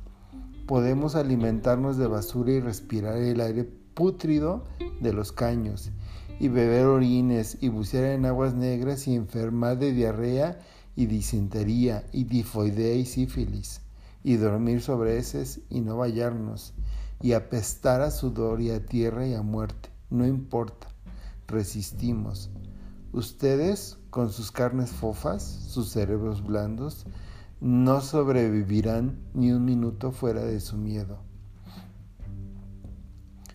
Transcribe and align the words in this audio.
Podemos 0.66 1.14
alimentarnos 1.14 1.98
de 1.98 2.06
basura 2.06 2.52
y 2.52 2.60
respirar 2.60 3.18
el 3.18 3.42
aire 3.42 3.64
pútrido 3.64 4.64
de 5.02 5.12
los 5.12 5.32
caños, 5.32 5.90
y 6.38 6.48
beber 6.48 6.86
orines, 6.86 7.58
y 7.60 7.68
bucear 7.68 8.04
en 8.04 8.24
aguas 8.24 8.54
negras, 8.54 9.06
y 9.06 9.16
enfermar 9.16 9.78
de 9.78 9.92
diarrea, 9.92 10.60
y 10.96 11.04
disentería, 11.04 12.06
y 12.10 12.24
tifoidea, 12.24 12.94
y 12.94 13.04
sífilis, 13.04 13.82
y 14.24 14.36
dormir 14.36 14.80
sobre 14.80 15.18
heces, 15.18 15.60
y 15.68 15.82
no 15.82 15.98
vallarnos, 15.98 16.72
y 17.20 17.34
apestar 17.34 18.00
a 18.00 18.10
sudor, 18.10 18.62
y 18.62 18.70
a 18.70 18.86
tierra, 18.86 19.26
y 19.26 19.34
a 19.34 19.42
muerte. 19.42 19.90
No 20.08 20.26
importa, 20.26 20.88
resistimos. 21.48 22.48
Ustedes, 23.12 23.98
con 24.08 24.32
sus 24.32 24.50
carnes 24.50 24.88
fofas, 24.88 25.42
sus 25.42 25.90
cerebros 25.90 26.42
blandos, 26.42 27.04
no 27.60 28.00
sobrevivirán 28.00 29.18
ni 29.34 29.52
un 29.52 29.64
minuto 29.64 30.12
fuera 30.12 30.42
de 30.42 30.60
su 30.60 30.78
miedo. 30.78 31.18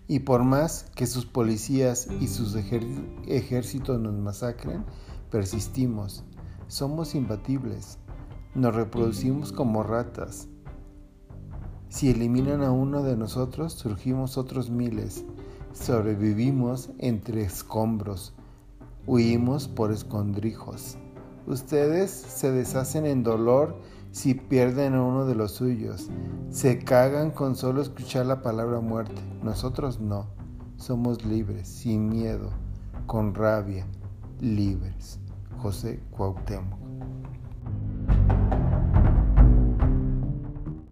Y 0.08 0.20
por 0.20 0.44
más 0.44 0.86
que 0.96 1.08
sus 1.08 1.26
policías 1.26 2.08
y 2.22 2.28
sus 2.28 2.56
ejércitos 2.56 4.00
nos 4.00 4.14
masacren, 4.14 4.86
persistimos. 5.32 6.24
Somos 6.68 7.16
imbatibles. 7.16 7.98
Nos 8.54 8.76
reproducimos 8.76 9.52
como 9.52 9.82
ratas. 9.82 10.48
Si 11.90 12.12
eliminan 12.12 12.62
a 12.62 12.72
uno 12.72 13.02
de 13.02 13.18
nosotros, 13.18 13.74
surgimos 13.74 14.38
otros 14.38 14.70
miles. 14.70 15.26
Sobrevivimos 15.74 16.92
entre 17.00 17.42
escombros. 17.42 18.34
Huimos 19.08 19.68
por 19.68 19.92
escondrijos. 19.92 20.98
Ustedes 21.48 22.12
se 22.12 22.52
deshacen 22.52 23.06
en 23.06 23.24
dolor 23.24 23.76
si 24.16 24.34
pierden 24.34 24.94
a 24.94 25.04
uno 25.04 25.26
de 25.26 25.36
los 25.36 25.52
suyos. 25.52 26.10
Se 26.50 26.80
cagan 26.80 27.32
con 27.32 27.58
solo 27.58 27.82
escuchar 27.82 28.26
la 28.26 28.42
palabra 28.42 28.80
muerte. 28.80 29.22
Nosotros 29.44 30.00
no. 30.00 30.28
Somos 30.78 31.26
libres, 31.26 31.68
sin 31.68 32.08
miedo, 32.08 32.50
con 33.08 33.36
rabia, 33.36 33.86
libres. 34.40 35.20
José 35.58 36.00
Cuauhtémoc. 36.12 36.85